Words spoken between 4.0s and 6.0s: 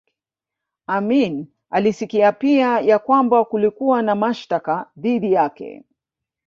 na mashtaka dhidi yake